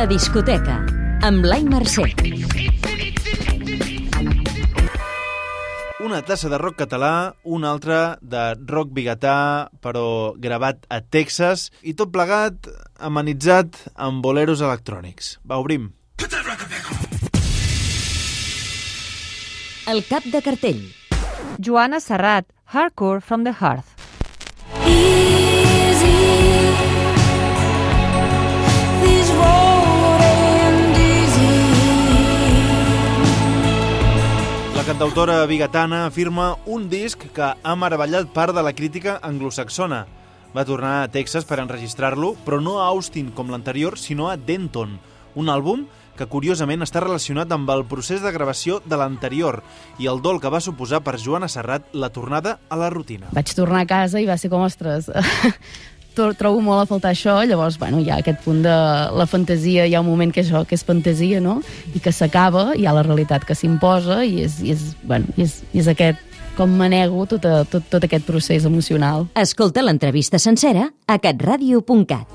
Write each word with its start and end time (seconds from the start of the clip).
La 0.00 0.06
discoteca, 0.08 0.78
amb 1.28 1.42
Blai 1.44 1.60
Mercè. 1.68 2.06
Una 6.00 6.22
tassa 6.24 6.48
de 6.48 6.56
rock 6.56 6.78
català, 6.78 7.34
una 7.44 7.68
altra 7.68 7.98
de 8.22 8.46
rock 8.64 8.94
biguetà, 8.96 9.68
però 9.84 10.32
gravat 10.40 10.88
a 10.88 11.02
Texas, 11.04 11.66
i 11.84 11.92
tot 11.92 12.14
plegat 12.14 12.70
amenitzat 12.96 13.76
amb 13.92 14.24
boleros 14.24 14.64
electrònics. 14.64 15.34
Va, 15.44 15.60
obrim. 15.60 15.90
El 19.84 20.00
cap 20.08 20.24
de 20.32 20.40
cartell. 20.48 20.80
Joana 21.60 22.00
Serrat, 22.00 22.48
Hardcore 22.72 23.20
from 23.20 23.44
the 23.44 23.52
Hearth. 23.60 23.92
Easy, 24.86 25.39
cantautora 34.90 35.46
bigatana 35.46 36.06
afirma 36.06 36.56
un 36.66 36.88
disc 36.90 37.20
que 37.30 37.46
ha 37.62 37.74
meravellat 37.78 38.32
part 38.34 38.50
de 38.56 38.62
la 38.66 38.72
crítica 38.74 39.20
anglosaxona. 39.22 40.00
Va 40.50 40.64
tornar 40.66 40.94
a 41.04 41.10
Texas 41.14 41.46
per 41.46 41.60
enregistrar-lo, 41.62 42.32
però 42.42 42.58
no 42.58 42.80
a 42.80 42.88
Austin 42.88 43.28
com 43.30 43.52
l'anterior, 43.54 43.94
sinó 44.02 44.26
a 44.32 44.34
Denton, 44.34 44.96
un 45.38 45.52
àlbum 45.52 45.84
que 46.18 46.26
curiosament 46.26 46.82
està 46.82 47.04
relacionat 47.04 47.54
amb 47.54 47.70
el 47.70 47.84
procés 47.86 48.18
de 48.24 48.34
gravació 48.34 48.80
de 48.82 48.98
l'anterior 48.98 49.60
i 50.02 50.10
el 50.10 50.18
dol 50.26 50.42
que 50.42 50.50
va 50.50 50.58
suposar 50.58 51.04
per 51.06 51.20
Joana 51.22 51.46
Serrat 51.46 51.94
la 51.94 52.10
tornada 52.10 52.58
a 52.66 52.80
la 52.80 52.90
rutina. 52.90 53.30
Vaig 53.30 53.54
tornar 53.54 53.84
a 53.84 53.90
casa 53.94 54.18
i 54.18 54.26
va 54.26 54.40
ser 54.42 54.50
com, 54.50 54.66
ostres, 54.66 55.06
trobo 56.14 56.60
molt 56.64 56.82
a 56.82 56.86
faltar 56.90 57.12
això, 57.14 57.38
llavors, 57.46 57.78
bueno, 57.80 58.00
hi 58.00 58.10
ha 58.10 58.20
aquest 58.20 58.42
punt 58.44 58.62
de 58.64 58.76
la 59.16 59.26
fantasia, 59.30 59.86
hi 59.86 59.94
ha 59.94 60.02
un 60.02 60.08
moment 60.10 60.32
que 60.34 60.42
això, 60.44 60.64
que 60.66 60.76
és 60.78 60.84
fantasia, 60.86 61.40
no?, 61.40 61.60
i 61.94 62.02
que 62.02 62.12
s'acaba, 62.12 62.70
hi 62.76 62.86
ha 62.86 62.96
la 62.96 63.04
realitat 63.06 63.46
que 63.48 63.56
s'imposa, 63.56 64.24
i 64.24 64.42
és, 64.46 64.60
i 64.64 64.74
és, 64.74 64.90
bueno, 65.04 65.30
i 65.36 65.46
és, 65.46 65.60
i 65.72 65.82
és 65.84 65.90
aquest, 65.90 66.18
com 66.58 66.72
manego 66.76 67.24
tot, 67.30 67.46
a, 67.46 67.64
tot, 67.64 67.86
tot 67.88 68.04
aquest 68.04 68.26
procés 68.28 68.66
emocional. 68.68 69.28
Escolta 69.38 69.84
l'entrevista 69.86 70.38
sencera 70.42 70.90
a 71.06 71.18
catradio.cat. 71.18 72.26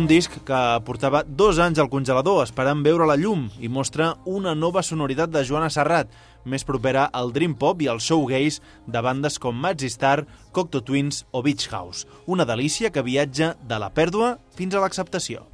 Un 0.00 0.06
disc 0.08 0.32
que 0.48 0.58
portava 0.86 1.20
dos 1.28 1.58
anys 1.60 1.76
al 1.82 1.90
congelador 1.92 2.38
esperant 2.40 2.80
veure 2.80 3.04
la 3.04 3.18
llum 3.20 3.42
i 3.60 3.68
mostra 3.68 4.14
una 4.24 4.54
nova 4.56 4.80
sonoritat 4.80 5.28
de 5.28 5.42
Joana 5.44 5.68
Serrat, 5.68 6.08
més 6.48 6.62
propera 6.64 7.02
al 7.12 7.34
dream 7.34 7.52
pop 7.52 7.82
i 7.84 7.88
al 7.92 8.00
showgaze 8.00 8.62
de 8.88 9.02
bandes 9.04 9.36
com 9.36 9.58
Mazzy 9.60 9.90
Star, 9.92 10.22
Cocteau 10.56 10.80
Twins 10.80 11.26
o 11.36 11.42
Beach 11.44 11.68
House. 11.68 12.06
Una 12.24 12.46
delícia 12.48 12.88
que 12.88 13.04
viatja 13.04 13.50
de 13.60 13.80
la 13.82 13.90
pèrdua 13.92 14.38
fins 14.56 14.72
a 14.72 14.80
l'acceptació. 14.80 15.44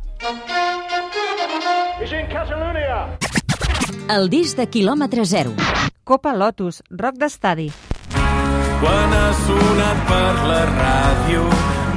El 4.06 4.30
disc 4.30 4.62
de 4.62 4.68
quilòmetre 4.70 5.26
zero. 5.26 5.56
Copa 6.04 6.36
Lotus, 6.38 6.84
rock 6.94 7.18
d'estadi. 7.18 7.66
Quan 8.14 9.18
ha 9.18 9.26
sonat 9.42 10.06
per 10.06 10.30
la 10.52 10.62
ràdio 10.70 11.50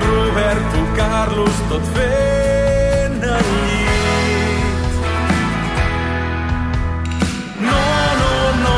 Roberto 0.10 0.84
Carlos 0.98 1.64
tot 1.70 1.94
fent 1.94 2.29
No, 3.20 3.36
no, 8.20 8.32
no 8.64 8.76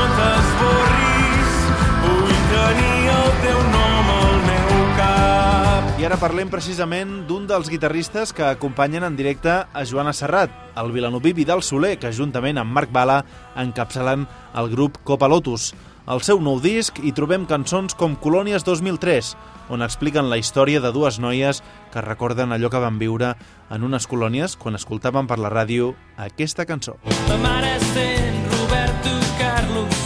teu 3.44 3.60
nom 3.70 4.10
al 4.16 4.40
meu 4.48 4.72
cap. 4.98 5.92
I 6.02 6.08
ara 6.10 6.18
parlem 6.18 6.50
precisament 6.50 7.28
d'un 7.30 7.46
dels 7.46 7.70
guitarristes 7.70 8.34
que 8.34 8.48
acompanyen 8.48 9.06
en 9.06 9.16
directe 9.20 9.54
a 9.54 9.86
Joana 9.86 10.14
Serrat, 10.18 10.50
el 10.74 10.90
vilanoví 10.96 11.34
Vidal 11.38 11.62
Soler, 11.62 12.00
que 12.02 12.10
juntament 12.10 12.58
amb 12.58 12.74
Marc 12.74 12.90
Bala 12.90 13.22
encapçalen 13.62 14.26
el 14.58 14.74
grup 14.74 14.98
Copa 15.06 15.30
Lotus. 15.30 15.76
Al 16.06 16.24
seu 16.26 16.40
nou 16.42 16.58
disc 16.58 16.98
hi 17.06 17.12
trobem 17.14 17.44
cançons 17.46 17.94
com 17.94 18.16
Colònies 18.18 18.64
2003, 18.66 19.36
on 19.70 19.86
expliquen 19.86 20.32
la 20.32 20.40
història 20.42 20.82
de 20.82 20.90
dues 20.92 21.20
noies 21.22 21.62
que 21.94 22.02
recorden 22.02 22.52
allò 22.52 22.72
que 22.74 22.82
van 22.82 22.98
viure 22.98 23.36
en 23.70 23.86
unes 23.86 24.08
colònies 24.10 24.58
quan 24.58 24.76
escoltaven 24.80 25.30
per 25.30 25.38
la 25.38 25.52
ràdio 25.54 25.94
aquesta 26.18 26.66
cançó. 26.66 26.98
Ma 27.30 27.38
mare 27.44 27.76
sent 27.94 28.42
Roberto 28.56 29.14
Carlos 29.38 30.02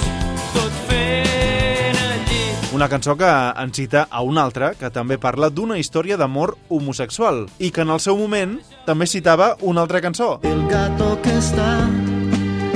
tot 0.51 0.83
fent 0.91 1.95
el 2.03 2.27
llit. 2.27 2.69
Una 2.75 2.91
cançó 2.91 3.15
que 3.15 3.31
ens 3.63 3.79
cita 3.79 4.05
a 4.11 4.21
una 4.21 4.43
altra 4.43 4.73
que 4.75 4.91
també 4.91 5.15
parla 5.17 5.49
d'una 5.49 5.79
història 5.79 6.19
d'amor 6.19 6.57
homosexual 6.67 7.45
i 7.57 7.71
que 7.71 7.87
en 7.87 7.95
el 7.95 8.03
seu 8.03 8.19
moment 8.19 8.59
també 8.85 9.07
citava 9.07 9.55
una 9.61 9.87
altra 9.87 10.03
cançó. 10.03 10.41
El 10.43 10.67
gato 10.67 11.15
que 11.23 11.37
está 11.39 11.87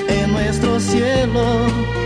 en 0.07 0.31
nuestro 0.31 0.79
cielo 0.79 1.98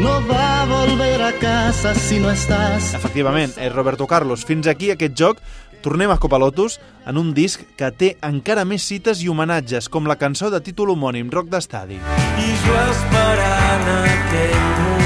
no 0.00 0.20
va 0.26 0.62
a 0.62 0.66
volver 0.66 1.22
a 1.22 1.32
casa 1.38 1.94
si 1.94 2.18
no 2.18 2.30
estás. 2.30 2.94
Efectivament, 2.94 3.52
és 3.56 3.72
Roberto 3.72 4.06
Carlos. 4.06 4.44
Fins 4.48 4.66
aquí 4.66 4.90
aquest 4.90 5.16
joc. 5.16 5.42
Tornem 5.80 6.10
a 6.12 6.18
Copa 6.20 6.36
Lotus 6.36 6.76
en 7.08 7.16
un 7.16 7.32
disc 7.32 7.62
que 7.76 7.88
té 7.92 8.10
encara 8.26 8.66
més 8.68 8.84
cites 8.84 9.22
i 9.24 9.30
homenatges, 9.32 9.88
com 9.88 10.08
la 10.08 10.18
cançó 10.20 10.52
de 10.52 10.60
títol 10.60 10.92
homònim 10.92 11.32
Rock 11.32 11.48
d'Estadi. 11.52 11.96
I 11.96 12.56
jo 12.66 12.80
esperant 12.84 13.92
aquell 13.96 14.58
moment 14.60 14.99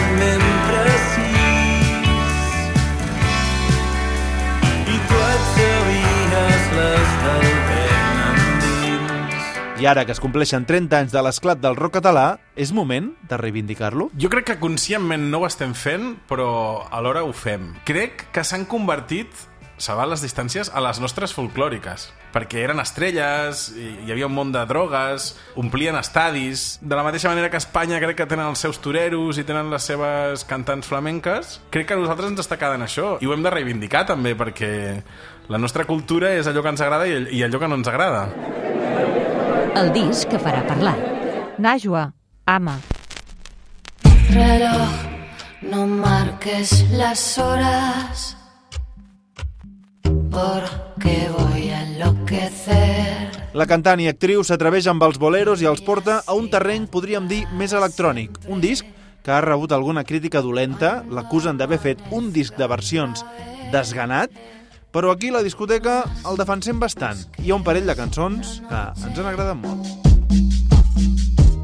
Ara 9.86 10.06
que 10.06 10.14
es 10.14 10.20
compleixen 10.22 10.64
30 10.64 10.96
anys 11.02 11.12
de 11.12 11.20
l'esclat 11.20 11.60
del 11.60 11.76
rock 11.76 11.98
català, 11.98 12.38
és 12.56 12.72
moment 12.72 13.10
de 13.28 13.36
reivindicar-lo? 13.36 14.08
Jo 14.16 14.30
crec 14.32 14.46
que 14.48 14.60
conscientment 14.62 15.26
no 15.28 15.42
ho 15.42 15.48
estem 15.48 15.74
fent, 15.76 16.14
però 16.28 16.86
alhora 16.88 17.24
ho 17.26 17.34
fem. 17.36 17.74
Crec 17.84 18.30
que 18.32 18.44
s'han 18.48 18.64
convertit, 18.70 19.28
salvant 19.76 20.08
les 20.08 20.22
distàncies, 20.24 20.70
a 20.72 20.80
les 20.80 21.00
nostres 21.02 21.34
folclòriques. 21.36 22.06
Perquè 22.32 22.62
eren 22.64 22.80
estrelles, 22.80 23.66
hi 23.76 24.10
havia 24.10 24.30
un 24.30 24.34
món 24.34 24.54
de 24.54 24.64
drogues, 24.70 25.34
omplien 25.60 25.98
estadis... 26.00 26.78
De 26.80 26.96
la 26.96 27.04
mateixa 27.04 27.28
manera 27.28 27.50
que 27.52 27.60
Espanya 27.60 28.00
crec 28.00 28.22
que 28.22 28.28
tenen 28.30 28.48
els 28.54 28.64
seus 28.64 28.80
toreros 28.80 29.36
i 29.38 29.44
tenen 29.44 29.68
les 29.70 29.84
seves 29.84 30.46
cantants 30.48 30.88
flamenques, 30.88 31.58
crec 31.74 31.90
que 31.90 31.98
a 31.98 32.00
nosaltres 32.00 32.32
ens 32.32 32.46
està 32.46 32.56
quedant 32.56 32.86
això. 32.86 33.18
I 33.20 33.28
ho 33.28 33.36
hem 33.36 33.44
de 33.44 33.52
reivindicar 33.52 34.06
també, 34.08 34.32
perquè 34.32 34.72
la 35.52 35.60
nostra 35.60 35.84
cultura 35.84 36.32
és 36.32 36.48
allò 36.48 36.64
que 36.64 36.72
ens 36.72 36.86
agrada 36.86 37.04
i 37.06 37.44
allò 37.44 37.60
que 37.60 37.68
no 37.68 37.82
ens 37.82 37.92
agrada. 37.92 38.30
El 39.74 39.88
disc 39.90 40.30
que 40.30 40.38
farà 40.38 40.60
parlar. 40.68 40.94
Najwa, 41.58 42.04
ama. 42.46 42.76
Reloj, 44.30 44.92
no 45.66 45.86
marques 45.88 46.84
las 46.92 47.38
horas 47.38 48.36
porque 50.30 51.28
voy 51.36 51.70
a 51.70 51.82
enloquecer. 51.82 53.50
La 53.54 53.66
cantant 53.66 53.98
i 53.98 54.06
actriu 54.06 54.46
s'atreveix 54.46 54.86
amb 54.90 55.02
els 55.06 55.18
boleros 55.18 55.62
i 55.62 55.66
els 55.66 55.82
porta 55.82 56.20
a 56.22 56.38
un 56.38 56.46
terreny, 56.50 56.86
podríem 56.86 57.26
dir, 57.26 57.42
més 57.58 57.74
electrònic. 57.74 58.44
Un 58.46 58.62
disc 58.62 58.86
que 59.26 59.34
ha 59.34 59.42
rebut 59.42 59.74
alguna 59.74 60.04
crítica 60.06 60.42
dolenta, 60.42 61.00
l'acusen 61.10 61.58
d'haver 61.58 61.82
fet 61.82 62.02
un 62.14 62.30
disc 62.30 62.54
de 62.54 62.70
versions 62.70 63.26
desganat, 63.74 64.30
però 64.94 65.10
aquí 65.10 65.34
la 65.34 65.42
discoteca 65.42 66.04
el 66.30 66.38
defensem 66.38 66.78
bastant. 66.78 67.18
Hi 67.42 67.50
ha 67.50 67.58
un 67.58 67.66
parell 67.66 67.90
de 67.90 67.98
cançons 67.98 68.60
que 68.70 68.82
ens 68.94 69.18
han 69.18 69.26
agradat 69.26 69.58
molt. 69.58 70.04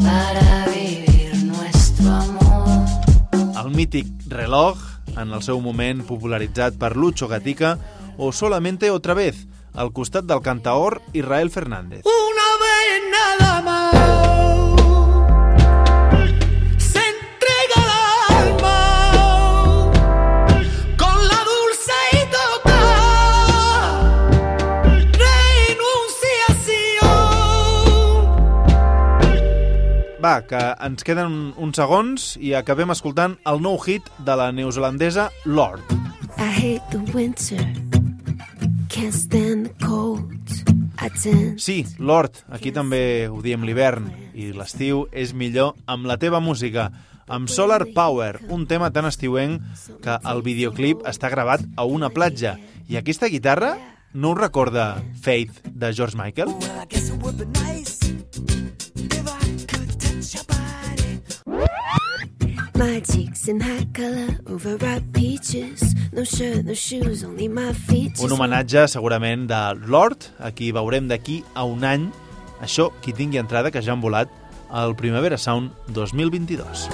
para 0.01 0.67
vivir 0.67 1.45
nuestro 1.45 2.11
amor. 2.11 3.65
El 3.65 3.71
mític 3.77 4.07
Reloj, 4.29 4.79
en 5.17 5.31
el 5.31 5.43
seu 5.43 5.61
moment 5.61 6.03
popularitzat 6.09 6.79
per 6.81 6.97
Lucho 6.97 7.29
Gatica, 7.29 7.79
o 8.19 8.33
Solamente 8.33 8.91
Otra 8.91 9.15
Vez, 9.15 9.47
al 9.75 9.93
costat 9.93 10.25
del 10.25 10.43
cantaor 10.43 11.01
Israel 11.13 11.51
Fernández. 11.51 12.03
Una 12.05 12.30
Va, 30.41 30.47
que 30.47 30.61
ens 30.87 31.05
queden 31.05 31.53
uns 31.61 31.77
segons 31.77 32.37
i 32.41 32.55
acabem 32.57 32.93
escoltant 32.95 33.35
el 33.49 33.61
nou 33.61 33.77
hit 33.85 34.07
de 34.25 34.37
la 34.39 34.49
neozelandesa 34.53 35.29
Lord. 35.45 35.85
I 36.41 36.49
hate 36.49 36.83
the 36.93 37.01
winter, 37.13 37.61
can't 38.89 39.13
stand 39.13 39.69
the 39.69 39.87
cold. 39.87 40.37
Sí, 41.57 41.87
Lord, 41.99 42.43
aquí 42.53 42.73
també 42.73 43.29
ho 43.29 43.41
diem 43.41 43.65
l'hivern 43.65 44.11
i 44.37 44.51
l'estiu 44.53 45.07
és 45.13 45.33
millor 45.33 45.75
amb 45.87 46.09
la 46.09 46.19
teva 46.21 46.41
música. 46.41 46.91
amb 47.31 47.47
Solar 47.47 47.87
Power, 47.95 48.41
un 48.51 48.67
tema 48.67 48.91
tan 48.91 49.07
estiuenc 49.07 49.63
que 50.03 50.17
el 50.27 50.43
videoclip 50.43 51.05
està 51.07 51.31
gravat 51.31 51.63
a 51.77 51.85
una 51.87 52.11
platja. 52.11 52.57
I 52.91 52.99
aquesta 52.99 53.31
guitarra 53.31 53.77
no 54.13 54.33
us 54.33 54.41
recorda 54.41 55.01
Faith 55.15 55.63
de 55.63 55.93
George 55.95 56.19
Michael? 56.19 56.51
My 62.81 62.99
cheeks 63.01 63.47
in 63.47 63.61
hot 63.61 63.93
color, 63.93 64.41
overripe 64.49 65.13
peaches. 65.13 65.83
No 66.17 66.25
shirt, 66.25 66.65
no 66.65 66.73
shoes, 66.73 67.23
only 67.23 67.47
my 67.47 67.75
features. 67.75 68.23
Un 68.25 68.33
homenatge 68.33 68.87
segurament 68.89 69.45
de 69.51 69.59
Lord, 69.85 70.25
a 70.41 70.49
qui 70.57 70.71
veurem 70.73 71.05
d'aquí 71.11 71.43
a 71.53 71.67
un 71.69 71.85
any. 71.85 72.09
Això, 72.65 72.89
qui 73.05 73.13
tingui 73.13 73.37
entrada, 73.37 73.69
que 73.69 73.85
ja 73.85 73.93
han 73.93 74.01
volat 74.01 74.33
al 74.73 74.97
Primavera 74.97 75.37
Sound 75.37 75.77
2022. 75.93 76.89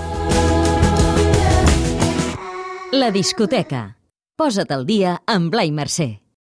La 2.98 3.14
discoteca. 3.14 3.92
Posa't 4.34 4.74
al 4.74 4.90
dia 4.90 5.20
amb 5.30 5.54
Blai 5.54 5.70
Mercè. 5.70 6.25